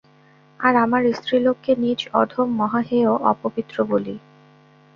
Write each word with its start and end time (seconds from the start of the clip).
আর 0.59 0.73
আমরা 0.75 0.99
স্ত্রীলোককে 1.11 1.71
নীচ, 1.75 2.01
অধম, 2.13 2.47
মহা 2.59 2.81
হেয়, 2.89 3.09
অপবিত্র 3.31 3.77
বলি। 3.83 4.15